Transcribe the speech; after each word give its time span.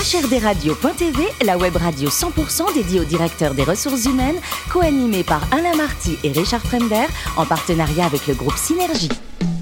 HRDRadio.tv, 0.00 1.28
la 1.44 1.58
web 1.58 1.76
radio 1.76 2.08
100% 2.08 2.72
dédiée 2.72 3.00
aux 3.00 3.04
directeurs 3.04 3.52
des 3.52 3.64
ressources 3.64 4.06
humaines, 4.06 4.40
co-animée 4.70 5.24
par 5.24 5.42
Alain 5.52 5.76
Marty 5.76 6.16
et 6.24 6.32
Richard 6.32 6.62
Fremder, 6.62 7.04
en 7.36 7.44
partenariat 7.44 8.06
avec 8.06 8.26
le 8.26 8.32
groupe 8.32 8.56
Synergie. 8.56 9.10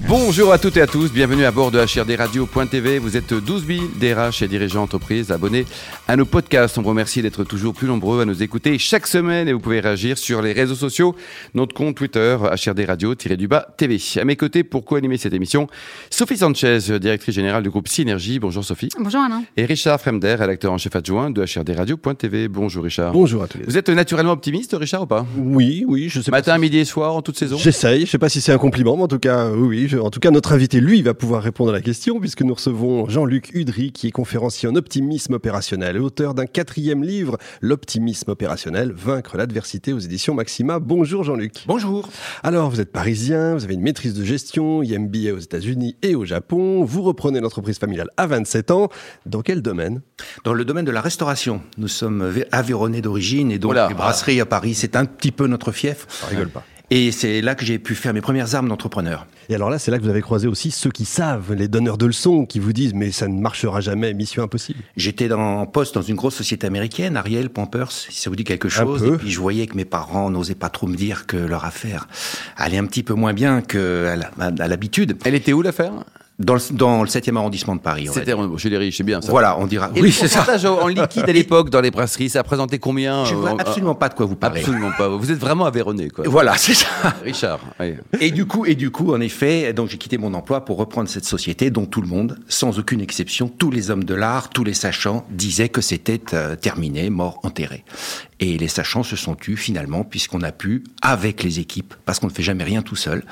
Bonjour 0.09 0.51
à 0.51 0.57
toutes 0.57 0.75
et 0.77 0.81
à 0.81 0.87
tous, 0.87 1.11
bienvenue 1.13 1.45
à 1.45 1.51
bord 1.51 1.69
de 1.69 1.77
HRDRadio.tv. 1.79 2.97
Vous 2.97 3.15
êtes 3.15 3.31
12 3.31 3.67
000 3.67 3.79
DRH 4.01 4.41
et 4.41 4.47
dirigeants 4.47 4.81
d'entreprise 4.81 5.31
abonnés 5.31 5.65
à 6.07 6.15
nos 6.15 6.25
podcasts. 6.25 6.79
On 6.79 6.81
vous 6.81 6.89
remercie 6.89 7.21
d'être 7.21 7.43
toujours 7.43 7.75
plus 7.75 7.87
nombreux 7.87 8.19
à 8.21 8.25
nous 8.25 8.41
écouter 8.41 8.79
chaque 8.79 9.05
semaine 9.05 9.47
et 9.47 9.53
vous 9.53 9.59
pouvez 9.59 9.79
réagir 9.81 10.17
sur 10.17 10.41
les 10.41 10.51
réseaux 10.51 10.73
sociaux, 10.73 11.15
notre 11.53 11.75
compte 11.75 11.93
Twitter, 11.95 12.37
HRDRadio-du-bas 12.41 13.67
TV. 13.77 13.99
À 14.19 14.25
mes 14.25 14.35
côtés, 14.35 14.63
pour 14.63 14.83
co-animer 14.83 15.17
cette 15.17 15.33
émission, 15.33 15.67
Sophie 16.09 16.37
Sanchez, 16.37 16.79
directrice 16.99 17.35
générale 17.35 17.61
du 17.61 17.69
groupe 17.69 17.87
Synergie. 17.87 18.39
Bonjour 18.39 18.63
Sophie. 18.65 18.89
Bonjour 18.99 19.21
Alain. 19.21 19.43
Et 19.57 19.65
Richard 19.65 20.01
Fremder, 20.01 20.33
rédacteur 20.39 20.73
en 20.73 20.79
chef 20.79 20.95
adjoint 20.95 21.29
de 21.29 21.43
HRDRadio.tv. 21.45 22.47
Bonjour 22.47 22.83
Richard. 22.83 23.11
Bonjour 23.13 23.43
à 23.43 23.47
tous. 23.47 23.59
Vous 23.67 23.77
êtes 23.77 23.89
naturellement 23.89 24.31
optimiste, 24.31 24.75
Richard, 24.79 25.03
ou 25.03 25.07
pas? 25.07 25.27
Oui, 25.37 25.85
oui, 25.87 26.09
je 26.09 26.19
sais 26.19 26.31
Matin, 26.31 26.53
pas. 26.53 26.55
si- 26.57 26.61
midi 26.61 26.77
et 26.79 26.85
soir, 26.85 27.15
en 27.15 27.21
toute 27.21 27.37
saison? 27.37 27.57
J'essaye, 27.59 28.07
je 28.07 28.11
sais 28.11 28.17
pas 28.17 28.29
si 28.29 28.41
c'est 28.41 28.51
un 28.51 28.57
compliment, 28.57 28.97
mais 28.97 29.03
en 29.03 29.07
tout 29.07 29.19
cas, 29.19 29.51
oui, 29.51 29.67
oui. 29.67 29.87
je- 29.87 29.98
En 29.99 30.09
tout 30.09 30.19
cas, 30.19 30.31
notre 30.31 30.53
invité, 30.53 30.79
lui, 30.79 31.01
va 31.01 31.13
pouvoir 31.13 31.43
répondre 31.43 31.71
à 31.71 31.73
la 31.73 31.81
question, 31.81 32.19
puisque 32.19 32.41
nous 32.41 32.53
recevons 32.53 33.07
Jean-Luc 33.09 33.49
Udry, 33.53 33.91
qui 33.91 34.07
est 34.07 34.11
conférencier 34.11 34.69
en 34.69 34.75
optimisme 34.75 35.33
opérationnel, 35.33 35.95
et 35.97 35.99
auteur 35.99 36.33
d'un 36.33 36.45
quatrième 36.45 37.03
livre, 37.03 37.37
L'optimisme 37.61 38.31
opérationnel, 38.31 38.91
vaincre 38.91 39.37
l'adversité 39.37 39.93
aux 39.93 39.99
éditions 39.99 40.33
Maxima. 40.33 40.79
Bonjour 40.79 41.23
Jean-Luc. 41.23 41.63
Bonjour. 41.67 42.09
Alors, 42.43 42.69
vous 42.69 42.79
êtes 42.81 42.91
parisien, 42.91 43.55
vous 43.55 43.63
avez 43.63 43.73
une 43.73 43.81
maîtrise 43.81 44.13
de 44.13 44.23
gestion, 44.23 44.81
IMBA 44.83 45.33
aux 45.33 45.39
États-Unis 45.39 45.95
et 46.01 46.15
au 46.15 46.25
Japon. 46.25 46.83
Vous 46.83 47.01
reprenez 47.01 47.39
l'entreprise 47.39 47.77
familiale 47.79 48.09
à 48.17 48.27
27 48.27 48.71
ans. 48.71 48.89
Dans 49.25 49.41
quel 49.41 49.61
domaine? 49.61 50.01
Dans 50.43 50.53
le 50.53 50.65
domaine 50.65 50.85
de 50.85 50.91
la 50.91 51.01
restauration, 51.01 51.61
nous 51.77 51.87
sommes 51.87 52.29
vé- 52.29 52.45
Aveyronnais 52.51 53.01
d'origine 53.01 53.51
et 53.51 53.59
donc 53.59 53.71
Oula. 53.71 53.87
les 53.89 53.93
brasseries 53.95 54.39
à 54.41 54.45
Paris, 54.45 54.73
c'est 54.73 54.95
un 54.95 55.05
petit 55.05 55.31
peu 55.31 55.47
notre 55.47 55.71
fief. 55.71 56.05
Ça 56.09 56.27
rigole 56.27 56.49
pas. 56.49 56.63
Et 56.91 57.11
c'est 57.11 57.41
là 57.41 57.53
que 57.53 57.63
j'ai 57.65 57.77
pu 57.77 57.93
faire 57.93 58.13
mes 58.13 58.21
premières 58.21 58.55
armes 58.55 58.67
d'entrepreneur. 58.67 59.27
Et 59.47 59.55
alors 59.55 59.69
là, 59.69 59.77
c'est 59.77 59.91
là 59.91 59.99
que 59.99 60.03
vous 60.03 60.09
avez 60.09 60.21
croisé 60.21 60.47
aussi 60.47 60.71
ceux 60.71 60.89
qui 60.89 61.05
savent, 61.05 61.53
les 61.53 61.67
donneurs 61.67 61.97
de 61.99 62.07
leçons, 62.07 62.45
qui 62.45 62.59
vous 62.59 62.73
disent 62.73 62.95
mais 62.95 63.11
ça 63.11 63.27
ne 63.27 63.39
marchera 63.39 63.79
jamais, 63.79 64.13
mission 64.13 64.41
impossible. 64.41 64.79
J'étais 64.97 65.31
en 65.31 65.67
poste 65.67 65.93
dans 65.95 66.01
une 66.01 66.15
grosse 66.15 66.35
société 66.35 66.65
américaine, 66.65 67.15
Ariel, 67.15 67.49
Pampers, 67.49 67.91
si 67.91 68.19
ça 68.19 68.29
vous 68.29 68.35
dit 68.35 68.43
quelque 68.43 68.69
chose. 68.69 69.01
peu. 69.01 69.15
Et 69.15 69.17
puis 69.17 69.29
je 69.29 69.39
voyais 69.39 69.67
que 69.67 69.75
mes 69.75 69.85
parents 69.85 70.31
n'osaient 70.31 70.55
pas 70.55 70.69
trop 70.69 70.87
me 70.87 70.95
dire 70.95 71.27
que 71.27 71.37
leur 71.37 71.65
affaire 71.65 72.07
allait 72.57 72.77
un 72.77 72.85
petit 72.85 73.03
peu 73.03 73.13
moins 73.13 73.33
bien 73.33 73.61
qu'à 73.61 74.15
l'habitude. 74.67 75.17
Elle 75.25 75.35
était 75.35 75.53
où 75.53 75.61
l'affaire? 75.61 75.93
Dans 76.39 76.55
le, 76.55 76.61
dans 76.71 77.03
le 77.03 77.09
7e 77.09 77.35
arrondissement 77.35 77.75
de 77.75 77.81
Paris. 77.81 78.09
C'était 78.13 78.33
chez 78.57 78.69
les 78.69 78.77
riches, 78.77 78.97
c'est 78.97 79.03
bien 79.03 79.21
ça. 79.21 79.29
Voilà, 79.29 79.57
on 79.59 79.67
dira. 79.67 79.91
Et 79.95 80.01
oui, 80.01 80.11
c'est 80.11 80.27
ça. 80.29 80.45
en 80.71 80.87
liquide 80.87 81.29
à 81.29 81.33
l'époque 81.33 81.69
dans 81.69 81.81
les 81.81 81.91
brasseries, 81.91 82.29
ça 82.29 82.41
représentait 82.41 82.79
combien 82.79 83.25
Je 83.25 83.35
vois 83.35 83.51
euh, 83.51 83.57
absolument 83.59 83.95
pas 83.95 84.09
de 84.09 84.13
quoi 84.13 84.25
vous 84.25 84.35
parlez. 84.35 84.61
Absolument 84.61 84.91
pas. 84.97 85.09
Vous 85.09 85.31
êtes 85.31 85.37
vraiment 85.37 85.65
avéronné, 85.65 86.09
quoi. 86.09 86.23
Voilà, 86.27 86.55
c'est 86.57 86.73
ça. 86.73 86.87
Richard, 87.23 87.59
oui. 87.79 87.95
Et 88.21 88.31
du 88.31 88.45
coup, 88.45 88.65
et 88.65 88.75
du 88.75 88.89
coup, 88.89 89.13
en 89.13 89.19
effet, 89.19 89.73
donc 89.73 89.89
j'ai 89.89 89.97
quitté 89.97 90.17
mon 90.17 90.33
emploi 90.33 90.63
pour 90.63 90.77
reprendre 90.77 91.09
cette 91.09 91.25
société 91.25 91.69
dont 91.71 91.85
tout 91.85 92.01
le 92.01 92.07
monde, 92.07 92.39
sans 92.47 92.79
aucune 92.79 93.01
exception, 93.01 93.49
tous 93.49 93.71
les 93.71 93.91
hommes 93.91 94.05
de 94.05 94.13
l'art, 94.13 94.49
tous 94.49 94.63
les 94.63 94.73
sachants 94.73 95.25
disaient 95.29 95.69
que 95.69 95.81
c'était 95.81 96.21
euh, 96.33 96.55
terminé, 96.55 97.09
mort, 97.09 97.39
enterré. 97.43 97.83
Et 98.39 98.57
les 98.57 98.67
sachants 98.67 99.03
se 99.03 99.15
sont 99.15 99.35
tus 99.35 99.57
finalement 99.57 100.03
puisqu'on 100.03 100.41
a 100.41 100.51
pu, 100.51 100.83
avec 101.01 101.43
les 101.43 101.59
équipes, 101.59 101.93
parce 102.05 102.19
qu'on 102.19 102.27
ne 102.27 102.31
fait 102.31 102.43
jamais 102.43 102.63
rien 102.63 102.81
tout 102.81 102.95
seul, 102.95 103.23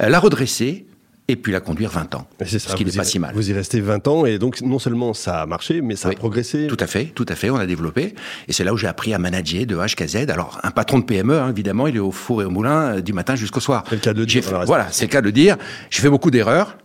euh, 0.00 0.08
la 0.08 0.18
redresser 0.18 0.86
et 1.28 1.36
puis 1.36 1.52
la 1.52 1.60
conduire 1.60 1.90
20 1.90 2.14
ans. 2.14 2.26
C'est 2.44 2.58
ça, 2.58 2.70
ce 2.70 2.76
qui 2.76 2.84
n'est 2.84 2.92
pas 2.92 3.04
si 3.04 3.18
mal. 3.18 3.32
Vous 3.34 3.50
y 3.50 3.52
restez 3.52 3.80
20 3.80 4.06
ans 4.08 4.26
et 4.26 4.38
donc 4.38 4.60
non 4.62 4.78
seulement 4.78 5.12
ça 5.14 5.42
a 5.42 5.46
marché, 5.46 5.80
mais 5.80 5.96
ça 5.96 6.08
Oui. 6.08 6.14
a 6.14 6.18
progressé. 6.18 6.66
Tout 6.68 6.76
à 6.80 6.86
fait, 6.86 7.06
tout 7.06 7.26
à 7.28 7.34
fait, 7.34 7.50
on 7.50 7.56
a 7.56 7.66
développé. 7.66 8.14
Et 8.48 8.52
c'est 8.52 8.62
là 8.64 8.72
où 8.72 8.76
j'ai 8.76 8.86
appris 8.86 9.12
à 9.14 9.18
manager 9.18 9.66
de 9.66 9.76
H 9.76 9.82
jusqu'à 9.88 10.06
Z. 10.06 10.30
Alors, 10.30 10.60
un 10.62 10.70
patron 10.70 10.98
de 11.00 11.04
PME, 11.04 11.38
hein, 11.38 11.50
évidemment, 11.50 11.86
il 11.88 11.96
est 11.96 12.00
au 12.00 12.12
four 12.12 12.42
et 12.42 12.44
au 12.44 12.50
moulin 12.50 12.96
euh, 12.96 13.00
du 13.00 13.12
matin 13.12 13.34
jusqu'au 13.34 13.60
soir. 13.60 13.84
C'est 13.88 13.96
le 13.96 14.00
cas 14.00 14.12
de 14.14 14.20
le 14.20 14.26
dire, 14.26 14.44
fait-. 14.44 14.64
Voilà, 14.66 14.86
c'est 14.90 15.06
le 15.06 15.10
cas 15.10 15.20
de 15.20 15.26
le 15.26 15.32
dire. 15.32 15.56
J'ai 15.90 16.02
fait 16.02 16.10
beaucoup 16.10 16.30
d'erreurs. 16.30 16.76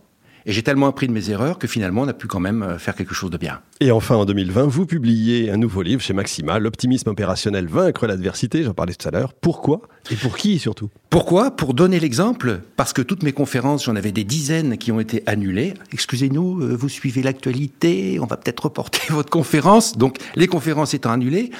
Et 0.46 0.52
j'ai 0.52 0.62
tellement 0.62 0.88
appris 0.88 1.06
de 1.06 1.12
mes 1.12 1.30
erreurs 1.30 1.58
que 1.58 1.66
finalement, 1.66 2.02
on 2.02 2.08
a 2.08 2.12
pu 2.12 2.26
quand 2.26 2.40
même 2.40 2.62
euh, 2.62 2.78
faire 2.78 2.94
quelque 2.94 3.14
chose 3.14 3.30
de 3.30 3.36
bien. 3.36 3.60
Et 3.80 3.90
enfin, 3.90 4.16
en 4.16 4.24
2020, 4.24 4.66
vous 4.66 4.86
publiez 4.86 5.50
un 5.50 5.56
nouveau 5.56 5.82
livre 5.82 6.00
chez 6.00 6.12
Maxima, 6.12 6.58
L'optimisme 6.58 7.08
opérationnel, 7.08 7.66
vaincre 7.66 8.06
l'adversité. 8.06 8.62
J'en 8.62 8.74
parlais 8.74 8.94
tout 8.94 9.08
à 9.08 9.10
l'heure. 9.10 9.32
Pourquoi 9.34 9.82
Et 10.10 10.16
pour 10.16 10.36
qui 10.36 10.58
surtout? 10.58 10.88
Pourquoi? 11.10 11.50
Pour 11.50 11.74
donner 11.74 12.00
l'exemple, 12.00 12.60
parce 12.76 12.92
que 12.92 13.02
toutes 13.02 13.22
mes 13.22 13.32
conférences, 13.32 13.84
j'en 13.84 13.96
avais 13.96 14.12
des 14.12 14.24
dizaines 14.24 14.78
qui 14.78 14.92
ont 14.92 15.00
été 15.00 15.22
annulées. 15.26 15.74
Excusez-nous, 15.92 16.62
euh, 16.62 16.74
vous 16.74 16.88
suivez 16.88 17.22
l'actualité, 17.22 18.18
on 18.20 18.26
va 18.26 18.36
peut-être 18.36 18.64
reporter 18.64 19.02
votre 19.10 19.30
conférence. 19.30 19.98
Donc, 19.98 20.18
les 20.36 20.46
conférences 20.46 20.94
étant 20.94 21.10
annulées, 21.10 21.50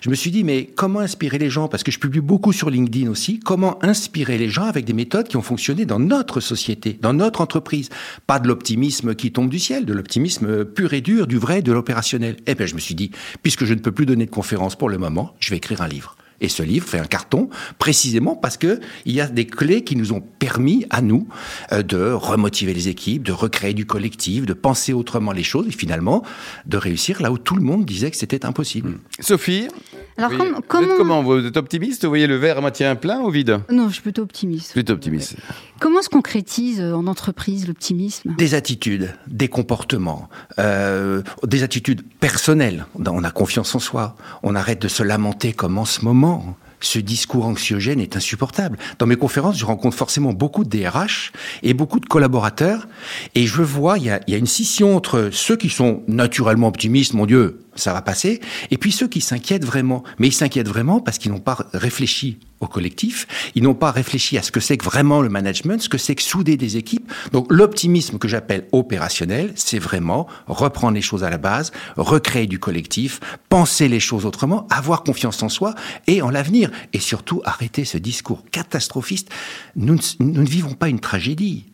je 0.00 0.08
me 0.08 0.14
suis 0.14 0.30
dit, 0.30 0.44
mais 0.44 0.66
comment 0.66 1.00
inspirer 1.00 1.38
les 1.38 1.50
gens? 1.50 1.68
Parce 1.68 1.82
que 1.82 1.90
je 1.92 1.98
publie 1.98 2.20
beaucoup 2.20 2.52
sur 2.52 2.70
LinkedIn 2.70 3.10
aussi. 3.10 3.40
Comment 3.40 3.82
inspirer 3.84 4.38
les 4.38 4.48
gens 4.48 4.64
avec 4.64 4.84
des 4.84 4.92
méthodes 4.94 5.28
qui 5.28 5.36
ont 5.36 5.42
fonctionné 5.42 5.84
dans 5.84 5.98
notre 5.98 6.40
société, 6.40 6.98
dans 7.00 7.12
notre 7.12 7.40
entreprise? 7.40 7.90
Pas 8.32 8.38
de 8.38 8.48
l'optimisme 8.48 9.14
qui 9.14 9.30
tombe 9.30 9.50
du 9.50 9.58
ciel, 9.58 9.84
de 9.84 9.92
l'optimisme 9.92 10.64
pur 10.64 10.94
et 10.94 11.02
dur, 11.02 11.26
du 11.26 11.36
vrai, 11.36 11.60
de 11.60 11.70
l'opérationnel. 11.70 12.38
Et 12.46 12.54
bien, 12.54 12.64
je 12.64 12.74
me 12.74 12.80
suis 12.80 12.94
dit, 12.94 13.10
puisque 13.42 13.66
je 13.66 13.74
ne 13.74 13.78
peux 13.78 13.92
plus 13.92 14.06
donner 14.06 14.24
de 14.24 14.30
conférences 14.30 14.74
pour 14.74 14.88
le 14.88 14.96
moment, 14.96 15.36
je 15.38 15.50
vais 15.50 15.58
écrire 15.58 15.82
un 15.82 15.86
livre. 15.86 16.16
Et 16.40 16.48
ce 16.48 16.62
livre 16.62 16.88
fait 16.88 16.98
un 16.98 17.04
carton 17.04 17.50
précisément 17.78 18.34
parce 18.34 18.56
que 18.56 18.80
il 19.04 19.12
y 19.12 19.20
a 19.20 19.26
des 19.26 19.44
clés 19.46 19.84
qui 19.84 19.96
nous 19.96 20.14
ont 20.14 20.22
permis 20.22 20.86
à 20.88 21.02
nous 21.02 21.28
euh, 21.72 21.82
de 21.82 22.10
remotiver 22.10 22.72
les 22.72 22.88
équipes, 22.88 23.22
de 23.22 23.32
recréer 23.32 23.74
du 23.74 23.84
collectif, 23.84 24.46
de 24.46 24.54
penser 24.54 24.94
autrement 24.94 25.32
les 25.32 25.42
choses 25.42 25.68
et 25.68 25.70
finalement 25.70 26.22
de 26.64 26.78
réussir 26.78 27.20
là 27.20 27.32
où 27.32 27.36
tout 27.36 27.54
le 27.54 27.62
monde 27.62 27.84
disait 27.84 28.10
que 28.10 28.16
c'était 28.16 28.46
impossible. 28.46 28.98
Sophie 29.20 29.68
Alors 30.16 30.30
vous 30.30 30.42
êtes 30.42 30.66
comment... 30.68 30.96
comment 30.96 31.22
Vous 31.22 31.46
êtes 31.46 31.56
optimiste 31.56 32.04
Vous 32.04 32.10
voyez 32.10 32.26
le 32.26 32.36
verre 32.36 32.58
à 32.58 32.60
moitié 32.60 32.92
plein 32.94 33.20
ou 33.20 33.30
vide 33.30 33.60
Non, 33.70 33.88
je 33.88 33.94
suis 33.94 34.02
plutôt 34.02 34.22
optimiste. 34.22 34.72
Plutôt 34.72 34.92
optimiste. 34.92 35.36
Comment 35.80 36.02
se 36.02 36.08
concrétise 36.08 36.80
euh, 36.80 36.94
en 36.94 37.06
entreprise 37.06 37.66
l'optimisme? 37.66 38.34
Des 38.36 38.54
attitudes, 38.54 39.14
des 39.26 39.48
comportements, 39.48 40.28
euh, 40.58 41.22
des 41.44 41.62
attitudes 41.62 42.02
personnelles. 42.20 42.86
On 43.04 43.24
a 43.24 43.30
confiance 43.30 43.74
en 43.74 43.78
soi. 43.78 44.16
On 44.42 44.54
arrête 44.54 44.82
de 44.82 44.88
se 44.88 45.02
lamenter 45.02 45.52
comme 45.52 45.78
en 45.78 45.84
ce 45.84 46.04
moment. 46.04 46.56
Ce 46.82 46.98
discours 46.98 47.46
anxiogène 47.46 48.00
est 48.00 48.16
insupportable. 48.16 48.76
Dans 48.98 49.06
mes 49.06 49.16
conférences, 49.16 49.58
je 49.58 49.64
rencontre 49.64 49.96
forcément 49.96 50.32
beaucoup 50.32 50.64
de 50.64 50.68
DRH 50.68 51.32
et 51.62 51.72
beaucoup 51.72 52.00
de 52.00 52.06
collaborateurs. 52.06 52.86
Et 53.34 53.46
je 53.46 53.62
vois, 53.62 53.98
il 53.98 54.04
y 54.04 54.10
a, 54.10 54.20
y 54.28 54.34
a 54.34 54.38
une 54.38 54.46
scission 54.46 54.96
entre 54.96 55.30
ceux 55.32 55.56
qui 55.56 55.70
sont 55.70 56.02
naturellement 56.08 56.68
optimistes, 56.68 57.14
mon 57.14 57.24
Dieu, 57.24 57.60
ça 57.74 57.92
va 57.92 58.02
passer, 58.02 58.40
et 58.70 58.76
puis 58.76 58.92
ceux 58.92 59.08
qui 59.08 59.20
s'inquiètent 59.20 59.64
vraiment. 59.64 60.02
Mais 60.18 60.28
ils 60.28 60.32
s'inquiètent 60.32 60.68
vraiment 60.68 61.00
parce 61.00 61.18
qu'ils 61.18 61.30
n'ont 61.30 61.40
pas 61.40 61.66
réfléchi 61.72 62.38
au 62.62 62.68
collectif, 62.68 63.26
ils 63.54 63.62
n'ont 63.62 63.74
pas 63.74 63.90
réfléchi 63.90 64.38
à 64.38 64.42
ce 64.42 64.50
que 64.50 64.60
c'est 64.60 64.78
que 64.78 64.84
vraiment 64.84 65.20
le 65.20 65.28
management, 65.28 65.82
ce 65.82 65.88
que 65.88 65.98
c'est 65.98 66.14
que 66.14 66.22
souder 66.22 66.56
des 66.56 66.76
équipes. 66.76 67.12
Donc 67.32 67.52
l'optimisme 67.52 68.18
que 68.18 68.28
j'appelle 68.28 68.68
opérationnel, 68.72 69.52
c'est 69.56 69.80
vraiment 69.80 70.28
reprendre 70.46 70.94
les 70.94 71.02
choses 71.02 71.24
à 71.24 71.30
la 71.30 71.38
base, 71.38 71.72
recréer 71.96 72.46
du 72.46 72.58
collectif, 72.58 73.20
penser 73.48 73.88
les 73.88 74.00
choses 74.00 74.24
autrement, 74.24 74.66
avoir 74.70 75.02
confiance 75.02 75.42
en 75.42 75.48
soi 75.48 75.74
et 76.06 76.22
en 76.22 76.30
l'avenir. 76.30 76.70
Et 76.92 77.00
surtout 77.00 77.42
arrêter 77.44 77.84
ce 77.84 77.98
discours 77.98 78.44
catastrophiste. 78.50 79.28
Nous 79.74 79.96
ne, 79.96 80.00
nous 80.20 80.42
ne 80.42 80.48
vivons 80.48 80.74
pas 80.74 80.88
une 80.88 81.00
tragédie. 81.00 81.64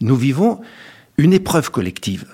Nous 0.00 0.16
vivons 0.16 0.60
une 1.18 1.34
épreuve 1.34 1.70
collective. 1.70 2.26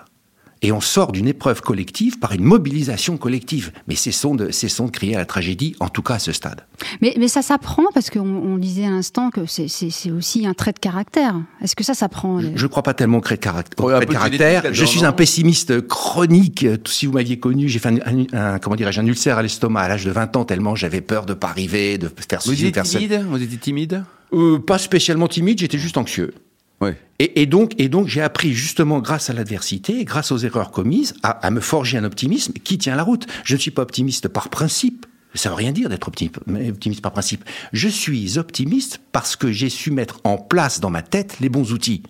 Et 0.62 0.72
on 0.72 0.80
sort 0.80 1.12
d'une 1.12 1.26
épreuve 1.26 1.62
collective 1.62 2.18
par 2.18 2.32
une 2.32 2.44
mobilisation 2.44 3.16
collective. 3.16 3.72
Mais 3.88 3.94
cessons 3.94 4.34
de, 4.34 4.50
cessons 4.50 4.86
de 4.86 4.90
crier 4.90 5.14
à 5.16 5.18
la 5.18 5.24
tragédie, 5.24 5.74
en 5.80 5.88
tout 5.88 6.02
cas 6.02 6.14
à 6.14 6.18
ce 6.18 6.32
stade. 6.32 6.66
mais, 7.00 7.14
mais 7.18 7.28
ça 7.28 7.40
s'apprend 7.42 7.84
parce 7.94 8.10
qu'on 8.10 8.20
on 8.20 8.58
disait 8.58 8.84
à 8.84 8.90
l'instant 8.90 9.30
que 9.30 9.46
c'est- 9.46 9.68
c'est 9.68 9.88
c'est 9.90 10.10
aussi 10.10 10.46
un 10.46 10.52
trait 10.54 10.72
de 10.72 10.78
caractère. 10.78 11.34
Est-ce 11.62 11.74
que 11.76 11.84
ça 11.84 11.94
s'apprend 11.94 12.38
les- 12.38 12.52
Je 12.56 12.62
ne 12.62 12.68
crois 12.68 12.82
pas 12.82 12.92
tellement 12.94 13.18
au 13.18 13.20
trait 13.22 13.36
de 13.36 13.82
Ouais, 13.82 14.06
caractère. 14.06 14.64
Je 14.72 14.84
suis 14.84 15.04
un 15.04 15.12
pessimiste 15.12 15.86
chronique. 15.86 16.66
Si 16.86 17.06
vous 17.06 17.12
m'aviez 17.12 17.38
connu, 17.38 17.68
j'ai 17.68 17.78
fait 17.78 17.88
un, 17.88 17.96
un- 18.32 18.54
un- 18.54 18.58
comment 18.58 18.76
dirais-je, 18.76 19.00
un 19.00 19.06
ulcère 19.06 19.38
à 19.38 19.42
l'estomac 19.42 19.80
à 19.80 19.88
l'âge 19.88 20.04
de 20.04 20.10
20 20.10 20.36
ans, 20.36 20.44
tellement 20.44 20.74
j'avais 20.74 21.00
peur 21.00 21.24
de 21.26 21.32
pas 21.34 21.48
arriver, 21.48 21.96
de 21.98 22.08
faire 22.28 22.40
Vous 22.44 22.50
ceci, 22.52 22.64
de 22.64 22.68
étiez 22.68 22.82
timide? 22.82 23.24
Vous 23.30 23.42
étiez 23.42 23.58
timide? 23.58 24.04
Euh, 24.32 24.58
pas 24.58 24.78
spécialement 24.78 25.26
timide, 25.26 25.58
j'étais 25.58 25.78
juste 25.78 25.96
anxieux. 25.96 26.34
Et, 27.18 27.44
donc, 27.44 27.74
et 27.78 27.90
donc 27.90 28.08
j'ai 28.08 28.22
appris 28.22 28.54
justement 28.54 29.00
grâce 29.00 29.28
à 29.28 29.34
l'adversité, 29.34 30.04
grâce 30.06 30.32
aux 30.32 30.38
erreurs 30.38 30.70
commises, 30.70 31.12
à, 31.22 31.50
me 31.50 31.60
forger 31.60 31.98
un 31.98 32.04
optimisme 32.04 32.54
qui 32.54 32.78
tient 32.78 32.96
la 32.96 33.02
route. 33.02 33.26
Je 33.44 33.54
ne 33.56 33.60
suis 33.60 33.70
pas 33.70 33.82
optimiste 33.82 34.28
par 34.28 34.48
principe. 34.48 35.04
Ça 35.34 35.50
veut 35.50 35.54
rien 35.54 35.72
dire 35.72 35.90
d'être 35.90 36.10
opti- 36.10 36.30
optimiste 36.68 37.02
par 37.02 37.12
principe. 37.12 37.44
Je 37.74 37.88
suis 37.88 38.38
optimiste 38.38 39.00
parce 39.12 39.36
que 39.36 39.52
j'ai 39.52 39.68
su 39.68 39.90
mettre 39.90 40.20
en 40.24 40.38
place 40.38 40.80
dans 40.80 40.90
ma 40.90 41.02
tête 41.02 41.36
les 41.40 41.50
bons 41.50 41.72
outils. 41.72 42.02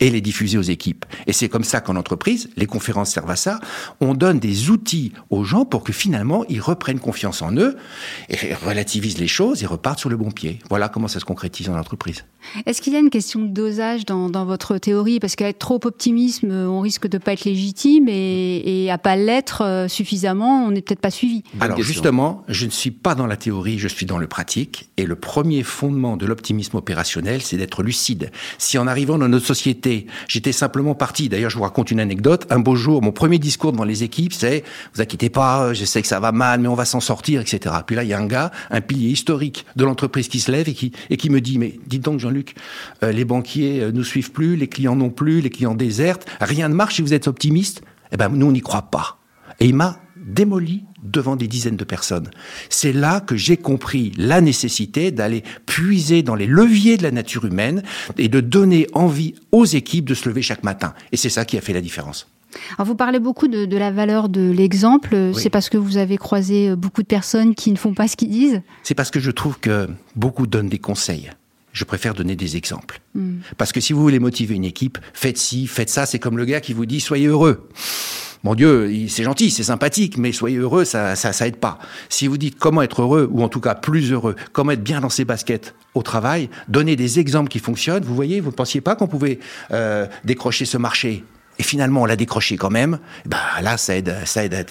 Et 0.00 0.10
les 0.10 0.20
diffuser 0.20 0.58
aux 0.58 0.62
équipes. 0.62 1.04
Et 1.26 1.32
c'est 1.32 1.48
comme 1.48 1.64
ça 1.64 1.80
qu'en 1.80 1.96
entreprise, 1.96 2.50
les 2.56 2.66
conférences 2.66 3.10
servent 3.10 3.30
à 3.30 3.36
ça. 3.36 3.60
On 4.00 4.14
donne 4.14 4.38
des 4.38 4.70
outils 4.70 5.12
aux 5.30 5.44
gens 5.44 5.64
pour 5.64 5.82
que 5.84 5.92
finalement 5.92 6.44
ils 6.48 6.60
reprennent 6.60 7.00
confiance 7.00 7.42
en 7.42 7.56
eux 7.56 7.76
et 8.28 8.54
relativisent 8.54 9.18
les 9.18 9.28
choses 9.28 9.62
et 9.62 9.66
repartent 9.66 9.98
sur 10.00 10.10
le 10.10 10.16
bon 10.16 10.30
pied. 10.30 10.58
Voilà 10.68 10.88
comment 10.88 11.08
ça 11.08 11.20
se 11.20 11.24
concrétise 11.24 11.68
en 11.68 11.78
entreprise. 11.78 12.24
Est-ce 12.66 12.80
qu'il 12.80 12.92
y 12.92 12.96
a 12.96 13.00
une 13.00 13.10
question 13.10 13.40
de 13.40 13.48
dosage 13.48 14.06
dans, 14.06 14.30
dans 14.30 14.44
votre 14.44 14.78
théorie? 14.78 15.18
Parce 15.20 15.36
qu'être 15.36 15.58
trop 15.58 15.80
optimiste, 15.84 16.44
on 16.44 16.80
risque 16.80 17.08
de 17.08 17.18
ne 17.18 17.22
pas 17.22 17.32
être 17.32 17.44
légitime 17.44 18.08
et, 18.08 18.84
et 18.84 18.90
à 18.90 18.98
pas 18.98 19.16
l'être 19.16 19.62
euh, 19.62 19.88
suffisamment, 19.88 20.64
on 20.64 20.70
n'est 20.70 20.82
peut-être 20.82 21.00
pas 21.00 21.10
suivi. 21.10 21.42
Alors 21.60 21.82
justement, 21.82 22.44
je 22.48 22.66
ne 22.66 22.70
suis 22.70 22.92
pas 22.92 23.14
dans 23.14 23.26
la 23.26 23.36
théorie, 23.36 23.78
je 23.78 23.88
suis 23.88 24.06
dans 24.06 24.18
le 24.18 24.28
pratique. 24.28 24.88
Et 24.96 25.04
le 25.04 25.16
premier 25.16 25.62
fondement 25.62 26.16
de 26.16 26.26
l'optimisme 26.26 26.76
opérationnel, 26.76 27.42
c'est 27.42 27.56
d'être 27.56 27.82
lucide. 27.82 28.30
Si 28.56 28.78
en 28.78 28.86
arrivant 28.86 29.18
dans 29.18 29.28
notre 29.28 29.46
société, 29.46 29.87
j'étais 30.26 30.52
simplement 30.52 30.94
parti, 30.94 31.28
d'ailleurs 31.28 31.50
je 31.50 31.56
vous 31.56 31.62
raconte 31.62 31.90
une 31.90 32.00
anecdote, 32.00 32.46
un 32.50 32.58
beau 32.58 32.76
jour, 32.76 33.02
mon 33.02 33.12
premier 33.12 33.38
discours 33.38 33.72
devant 33.72 33.84
les 33.84 34.02
équipes, 34.02 34.32
c'est 34.32 34.64
«vous 34.94 35.00
inquiétez 35.00 35.30
pas, 35.30 35.72
je 35.74 35.84
sais 35.84 36.02
que 36.02 36.08
ça 36.08 36.20
va 36.20 36.32
mal, 36.32 36.60
mais 36.60 36.68
on 36.68 36.74
va 36.74 36.84
s'en 36.84 37.00
sortir, 37.00 37.40
etc.» 37.40 37.74
Puis 37.86 37.96
là, 37.96 38.04
il 38.04 38.08
y 38.08 38.12
a 38.12 38.18
un 38.18 38.26
gars, 38.26 38.50
un 38.70 38.80
pilier 38.80 39.10
historique 39.10 39.66
de 39.76 39.84
l'entreprise 39.84 40.28
qui 40.28 40.40
se 40.40 40.50
lève 40.50 40.68
et 40.68 40.74
qui, 40.74 41.30
me 41.30 41.40
dit 41.40 41.58
«mais 41.60 41.78
dites 41.86 42.02
donc 42.02 42.20
Jean-Luc, 42.20 42.54
euh, 43.02 43.12
les 43.12 43.24
banquiers 43.24 43.80
euh, 43.80 43.92
nous 43.92 44.04
suivent 44.04 44.32
plus, 44.32 44.56
les 44.56 44.68
clients 44.68 44.96
non 44.96 45.10
plus, 45.10 45.40
les 45.40 45.50
clients 45.50 45.74
désertent, 45.74 46.26
rien 46.40 46.68
ne 46.68 46.74
marche 46.74 46.96
si 46.96 47.02
vous 47.02 47.14
êtes 47.14 47.28
optimiste.» 47.28 47.82
Eh 48.10 48.16
ben 48.16 48.30
nous, 48.30 48.46
on 48.46 48.52
n'y 48.52 48.62
croit 48.62 48.90
pas. 48.90 49.18
Et 49.60 49.66
il 49.66 49.74
m'a 49.74 50.00
démoli 50.28 50.84
devant 51.02 51.36
des 51.36 51.48
dizaines 51.48 51.76
de 51.76 51.84
personnes. 51.84 52.30
C'est 52.68 52.92
là 52.92 53.20
que 53.20 53.36
j'ai 53.36 53.56
compris 53.56 54.12
la 54.16 54.40
nécessité 54.40 55.10
d'aller 55.10 55.42
puiser 55.66 56.22
dans 56.22 56.34
les 56.34 56.46
leviers 56.46 56.96
de 56.96 57.02
la 57.02 57.10
nature 57.10 57.44
humaine 57.44 57.82
et 58.16 58.28
de 58.28 58.40
donner 58.40 58.86
envie 58.92 59.34
aux 59.52 59.64
équipes 59.64 60.04
de 60.04 60.14
se 60.14 60.28
lever 60.28 60.42
chaque 60.42 60.64
matin. 60.64 60.94
Et 61.12 61.16
c'est 61.16 61.30
ça 61.30 61.44
qui 61.44 61.56
a 61.56 61.60
fait 61.60 61.72
la 61.72 61.80
différence. 61.80 62.28
Alors 62.76 62.86
vous 62.86 62.94
parlez 62.94 63.18
beaucoup 63.18 63.46
de, 63.46 63.66
de 63.66 63.76
la 63.76 63.90
valeur 63.90 64.28
de 64.28 64.50
l'exemple. 64.50 65.32
C'est 65.34 65.50
parce 65.50 65.68
que 65.68 65.76
vous 65.76 65.98
avez 65.98 66.16
croisé 66.16 66.74
beaucoup 66.76 67.02
de 67.02 67.06
personnes 67.06 67.54
qui 67.54 67.70
ne 67.70 67.76
font 67.76 67.94
pas 67.94 68.08
ce 68.08 68.16
qu'ils 68.16 68.30
disent? 68.30 68.62
C'est 68.82 68.94
parce 68.94 69.10
que 69.10 69.20
je 69.20 69.30
trouve 69.30 69.58
que 69.58 69.88
beaucoup 70.16 70.46
donnent 70.46 70.68
des 70.68 70.78
conseils. 70.78 71.30
Je 71.78 71.84
préfère 71.84 72.12
donner 72.12 72.34
des 72.34 72.56
exemples. 72.56 73.00
Mm. 73.14 73.36
Parce 73.56 73.70
que 73.70 73.80
si 73.80 73.92
vous 73.92 74.02
voulez 74.02 74.18
motiver 74.18 74.56
une 74.56 74.64
équipe, 74.64 74.98
faites 75.14 75.38
ci, 75.38 75.68
faites 75.68 75.90
ça. 75.90 76.06
C'est 76.06 76.18
comme 76.18 76.36
le 76.36 76.44
gars 76.44 76.60
qui 76.60 76.72
vous 76.72 76.86
dit 76.86 76.98
soyez 76.98 77.28
heureux 77.28 77.68
mon 78.44 78.54
Dieu, 78.54 78.88
c'est 79.08 79.24
gentil, 79.24 79.50
c'est 79.50 79.64
sympathique, 79.64 80.16
mais 80.16 80.30
soyez 80.30 80.58
heureux, 80.58 80.84
ça, 80.84 81.16
ça, 81.16 81.32
ça 81.32 81.48
aide 81.48 81.56
pas. 81.56 81.80
Si 82.08 82.28
vous 82.28 82.38
dites 82.38 82.56
comment 82.56 82.82
être 82.82 83.02
heureux, 83.02 83.28
ou 83.32 83.42
en 83.42 83.48
tout 83.48 83.58
cas 83.58 83.74
plus 83.74 84.12
heureux, 84.12 84.36
comment 84.52 84.70
être 84.70 84.84
bien 84.84 85.00
dans 85.00 85.08
ses 85.08 85.24
baskets 85.24 85.74
au 85.94 86.02
travail, 86.02 86.48
donnez 86.68 86.94
des 86.94 87.18
exemples 87.18 87.48
qui 87.48 87.58
fonctionnent. 87.58 88.04
Vous 88.04 88.14
voyez, 88.14 88.40
vous 88.40 88.50
ne 88.50 88.54
pensiez 88.54 88.80
pas 88.80 88.94
qu'on 88.94 89.08
pouvait 89.08 89.40
euh, 89.72 90.06
décrocher 90.24 90.66
ce 90.66 90.78
marché, 90.78 91.24
et 91.58 91.64
finalement 91.64 92.02
on 92.02 92.06
l'a 92.06 92.14
décroché 92.14 92.56
quand 92.56 92.70
même. 92.70 93.00
Bah 93.26 93.38
là, 93.60 93.76
ça 93.76 93.96
aide, 93.96 94.14
ça 94.24 94.44
aide 94.44 94.54
à 94.54 94.62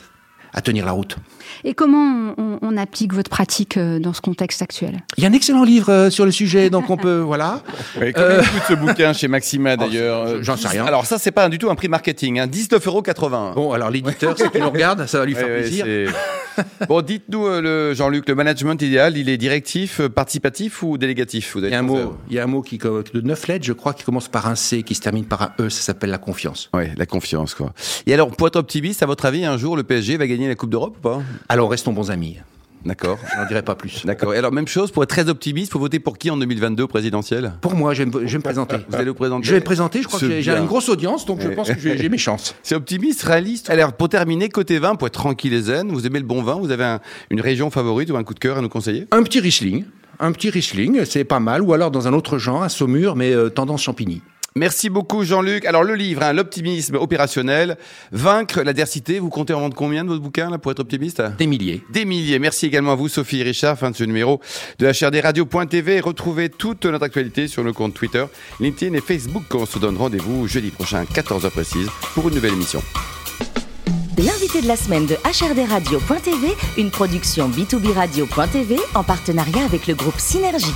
tenir 0.62 0.86
la 0.86 0.92
route. 0.92 1.18
Et 1.64 1.74
comment 1.74 2.34
on, 2.38 2.60
on, 2.62 2.78
applique 2.78 3.14
votre 3.14 3.30
pratique 3.30 3.78
euh, 3.78 4.00
dans 4.00 4.14
ce 4.14 4.22
contexte 4.22 4.62
actuel? 4.62 5.04
Il 5.18 5.24
y 5.24 5.28
a 5.28 5.30
un 5.30 5.34
excellent 5.34 5.64
livre 5.64 5.92
euh, 5.92 6.10
sur 6.10 6.26
le 6.26 6.32
sujet, 6.32 6.70
donc 6.72 6.90
on 6.90 6.98
peut, 6.98 7.20
voilà. 7.20 7.62
Oui, 8.00 8.14
comment 8.14 8.28
euh... 8.28 8.40
coûte 8.42 8.64
ce 8.68 8.74
bouquin 8.74 9.14
chez 9.14 9.28
Maxima 9.28 9.74
oh, 9.74 9.78
d'ailleurs 9.78 10.44
J'en 10.44 10.58
sais 10.58 10.68
rien. 10.68 10.86
Alors 10.86 11.06
ça, 11.06 11.18
c'est 11.18 11.32
pas 11.32 11.50
du 11.50 11.58
tout 11.58 11.70
un 11.70 11.76
prix 11.76 11.88
marketing, 11.88 12.40
hein, 12.40 12.48
19,80 12.48 12.86
euros. 12.88 13.54
Bon, 13.56 13.72
alors 13.72 13.90
l'éditeur, 13.90 14.38
si 14.38 14.50
tu 14.50 14.60
nous 14.60 14.70
regarde, 14.70 15.06
ça 15.08 15.20
va 15.20 15.26
lui 15.26 15.36
faire 15.36 15.48
plaisir. 15.48 15.86
bon, 16.88 17.02
dites-nous, 17.02 17.46
euh, 17.46 17.94
Jean-Luc, 17.94 18.28
le 18.28 18.36
management 18.36 18.82
idéal, 18.82 19.18
il 19.18 19.30
est 19.30 19.38
directif, 19.38 20.02
participatif 20.08 20.84
ou 20.84 20.98
délégatif 20.98 21.54
vous 21.54 21.64
il, 21.64 21.72
y 21.72 21.74
a 21.74 21.80
un 21.80 21.84
mot, 21.84 22.18
il 22.30 22.36
y 22.36 22.40
a 22.40 22.44
un 22.44 22.48
mot 22.48 22.62
qui, 22.62 22.78
de 22.78 23.22
neuf 23.22 23.48
lettres, 23.48 23.66
je 23.66 23.74
crois, 23.74 23.94
qui 23.94 24.04
commence 24.04 24.28
par 24.28 24.48
un 24.48 24.56
C, 24.56 24.84
qui 24.84 24.96
se 24.96 25.02
termine 25.02 25.26
par 25.26 25.42
un 25.42 25.52
E, 25.60 25.70
ça 25.70 25.82
s'appelle 25.82 26.10
la 26.10 26.18
confiance. 26.18 26.70
Oui, 26.74 26.86
la 26.96 27.06
confiance, 27.06 27.54
quoi. 27.54 27.74
Et 28.06 28.14
alors, 28.14 28.30
pour 28.30 28.48
être 28.48 28.56
optimiste, 28.56 29.04
à 29.04 29.06
votre 29.06 29.26
avis, 29.26 29.46
un 29.46 29.58
jour, 29.58 29.76
le 29.76 29.84
PSG 29.84 30.18
va 30.18 30.28
gagner 30.28 30.48
la 30.48 30.56
Coupe 30.56 30.70
d'Europe 30.70 30.98
ou 30.98 31.02
pas? 31.02 31.22
Alors, 31.50 31.70
restons 31.70 31.94
bons 31.94 32.12
amis. 32.12 32.38
D'accord. 32.86 33.20
Je 33.34 33.40
n'en 33.40 33.48
dirai 33.48 33.62
pas 33.62 33.76
plus. 33.76 34.06
D'accord. 34.06 34.34
Et 34.34 34.38
alors, 34.38 34.52
même 34.52 34.68
chose, 34.68 34.92
pour 34.92 35.04
être 35.04 35.10
très 35.10 35.30
optimiste, 35.30 35.72
faut 35.72 35.80
voter 35.80 36.00
pour 36.00 36.18
qui 36.18 36.30
en 36.30 36.38
2022 36.38 36.84
au 36.84 36.88
présidentiel? 36.88 37.54
Pour 37.62 37.76
moi, 37.76 37.94
je 37.94 38.04
vais, 38.04 38.10
me, 38.10 38.26
je 38.26 38.32
vais 38.32 38.38
me 38.38 38.44
présenter. 38.44 38.78
Vous 38.88 38.96
allez 38.96 39.10
vous 39.10 39.14
présenter 39.16 39.46
Je 39.46 39.52
vais 39.52 39.60
me 39.60 39.66
présenter, 39.66 40.02
je 40.02 40.08
crois 40.08 40.20
que 40.20 40.42
j'ai 40.42 40.52
une 40.52 40.66
grosse 40.66 40.90
audience, 40.90 41.26
donc 41.26 41.42
je 41.42 41.50
pense 41.50 41.70
que 41.70 41.80
j'ai 41.80 42.10
mes 42.10 42.18
chances. 42.18 42.56
C'est 42.64 42.76
optimiste, 42.76 43.24
réaliste. 43.24 43.70
Alors, 43.70 43.94
pour 43.94 44.10
terminer, 44.10 44.50
côté 44.50 44.80
vin, 44.80 44.96
pour 44.96 45.08
être 45.08 45.14
tranquille 45.14 45.54
et 45.54 45.62
zen, 45.62 45.92
vous 45.92 46.06
aimez 46.08 46.20
le 46.20 46.26
bon 46.26 46.42
vin, 46.44 46.56
vous 46.56 46.72
avez 46.72 46.86
un, 46.86 47.00
une 47.30 47.42
région 47.42 47.70
favorite 47.70 48.10
ou 48.12 48.18
un 48.18 48.24
coup 48.24 48.34
de 48.34 48.40
cœur 48.40 48.58
à 48.58 48.62
nous 48.62 48.70
conseiller? 48.70 49.08
Un 49.12 49.24
petit 49.24 49.40
Riesling. 49.40 49.86
Un 50.20 50.32
petit 50.32 50.50
Riesling, 50.50 51.06
c'est 51.06 51.24
pas 51.24 51.40
mal. 51.40 51.62
Ou 51.62 51.74
alors 51.74 51.92
dans 51.92 52.08
un 52.08 52.14
autre 52.14 52.38
genre, 52.38 52.64
un 52.64 52.70
Saumur, 52.70 53.16
mais 53.16 53.34
euh, 53.34 53.50
tendance 53.50 53.84
champigny. 53.84 54.22
Merci 54.58 54.90
beaucoup 54.90 55.24
Jean-Luc. 55.24 55.66
Alors 55.66 55.84
le 55.84 55.94
livre, 55.94 56.24
hein, 56.24 56.34
l'optimisme 56.34 56.96
opérationnel, 56.96 57.78
vaincre 58.12 58.64
l'adversité. 58.64 59.20
Vous 59.20 59.30
comptez 59.30 59.54
en 59.54 59.60
vendre 59.60 59.76
combien 59.76 60.04
de 60.04 60.10
votre 60.10 60.22
bouquin 60.22 60.50
là 60.50 60.58
pour 60.58 60.72
être 60.72 60.80
optimiste? 60.80 61.22
Des 61.38 61.46
milliers. 61.46 61.84
Des 61.92 62.06
milliers. 62.06 62.40
Merci 62.40 62.66
également 62.66 62.94
à 62.94 62.96
vous 62.96 63.08
Sophie 63.08 63.42
et 63.42 63.44
Richard. 63.44 63.78
Fin 63.78 63.92
de 63.92 63.96
ce 63.96 64.04
numéro 64.04 64.42
de 64.80 64.88
HRDRadio.tv. 64.88 66.00
Retrouvez 66.00 66.50
toute 66.50 66.86
notre 66.86 67.06
actualité 67.06 67.48
sur 67.48 67.64
nos 67.64 67.74
comptes 67.74 67.94
Twitter, 67.94 68.26
LinkedIn 68.60 68.96
et 68.96 69.02
Facebook. 69.02 69.44
On 69.54 69.68
se 69.68 69.78
donne 69.78 69.96
rendez-vous 69.96 70.48
jeudi 70.48 70.72
prochain 70.72 71.02
à 71.02 71.04
14h 71.04 71.52
précise 71.52 71.90
pour 72.16 72.28
une 72.28 72.36
nouvelle 72.36 72.54
émission. 72.54 72.82
L'invité 74.18 74.64
de 74.64 74.68
la 74.68 74.76
semaine 74.76 75.06
de 75.06 75.14
HRDRadio.tv, 75.24 76.48
une 76.80 76.90
production 76.90 77.48
B2B 77.50 77.94
Radio.tv 77.94 78.78
en 78.96 79.04
partenariat 79.04 79.66
avec 79.66 79.86
le 79.86 79.94
groupe 79.94 80.18
Synergie. 80.18 80.74